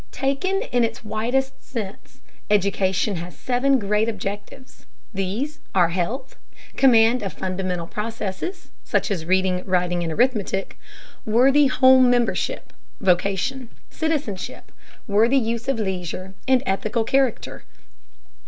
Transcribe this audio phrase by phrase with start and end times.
[0.13, 4.87] Taken in its widest sense, education has seven great objectives.
[5.13, 6.35] These are health,
[6.75, 10.79] command of fundamental processes (such as reading, writing, and arithmetic),
[11.23, 14.71] worthy home membership, vocation, citizenship,
[15.07, 17.63] worthy use of leisure, and ethical character.